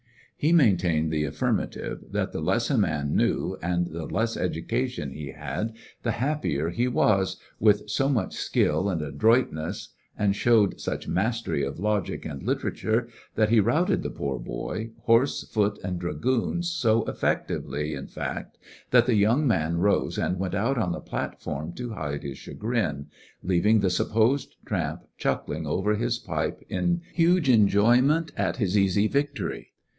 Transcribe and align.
He 0.35 0.51
maintained 0.53 1.11
the 1.11 1.25
affirmative^ 1.25 2.11
that 2.11 2.31
the 2.31 2.41
less 2.41 2.71
a 2.71 2.77
man 2.79 3.15
knew 3.15 3.59
and 3.61 3.85
the 3.85 4.07
less 4.07 4.35
education 4.35 5.11
he 5.11 5.27
had 5.33 5.73
the 6.01 6.13
happier 6.13 6.71
he 6.71 6.87
was, 6.87 7.37
with 7.59 7.87
so 7.87 8.09
much 8.09 8.33
skill 8.33 8.89
and 8.89 9.03
adroitness, 9.03 9.89
and 10.17 10.35
showed 10.35 10.79
such 10.81 11.07
mastery 11.07 11.63
of 11.63 11.77
logic 11.79 12.25
and 12.25 12.41
literature, 12.41 13.07
that 13.35 13.49
he 13.49 13.59
routed 13.59 14.01
the 14.01 14.09
poor 14.09 14.39
boy, 14.39 14.89
horse, 15.03 15.43
foot, 15.43 15.77
and 15.83 15.99
dragoons— 15.99 16.71
so 16.71 17.03
effectively, 17.05 17.93
in 17.93 18.07
fact, 18.07 18.57
that 18.89 19.05
the 19.05 19.13
young 19.13 19.45
man 19.45 19.77
rose 19.77 20.17
and 20.17 20.39
went 20.39 20.55
out 20.55 20.79
on 20.79 20.91
the 20.91 20.99
platform 20.99 21.71
to 21.73 21.93
hide 21.93 22.23
his 22.23 22.39
chagrin, 22.39 23.05
leaving 23.43 23.81
the 23.81 23.91
supposed 23.91 24.55
tramp 24.65 25.03
chuckling 25.19 25.67
over 25.67 25.93
his 25.93 26.17
pipe 26.17 26.63
in 26.67 27.01
huge 27.13 27.47
enjoyment 27.47 28.31
at 28.35 28.57
his 28.57 28.75
easy 28.75 29.07
victory. 29.07 29.73